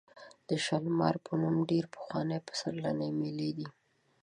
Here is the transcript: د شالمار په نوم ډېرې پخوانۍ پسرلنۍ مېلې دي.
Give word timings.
د 0.47 0.49
شالمار 0.65 1.15
په 1.25 1.31
نوم 1.41 1.55
ډېرې 1.69 1.87
پخوانۍ 1.95 2.39
پسرلنۍ 2.47 3.09
مېلې 3.19 3.49
دي. 3.57 3.67